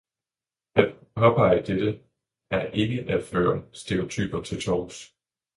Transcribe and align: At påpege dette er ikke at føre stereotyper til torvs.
At 0.75 0.97
påpege 1.15 1.63
dette 1.67 1.99
er 2.51 2.71
ikke 2.71 3.05
at 3.13 3.23
føre 3.23 3.63
stereotyper 3.73 4.41
til 4.41 4.61
torvs. 4.61 5.13